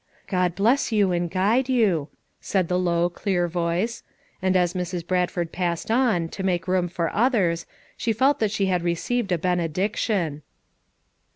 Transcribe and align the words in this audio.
"God 0.25 0.55
bless 0.55 0.91
you 0.91 1.11
and 1.11 1.29
guide 1.29 1.69
you," 1.69 2.07
said 2.39 2.69
the 2.69 2.79
low, 2.79 3.07
clear 3.07 3.47
voice; 3.47 4.01
and 4.41 4.55
as 4.57 4.73
Mrs. 4.73 5.05
Bradford 5.05 5.51
passed 5.51 5.91
on, 5.91 6.27
to 6.29 6.41
make 6.41 6.67
room 6.67 6.87
for 6.87 7.13
others, 7.13 7.67
she 7.95 8.11
felt 8.11 8.39
that 8.39 8.49
she 8.49 8.65
had 8.65 8.81
received 8.81 9.31
a 9.31 9.37
benediction. 9.37 10.41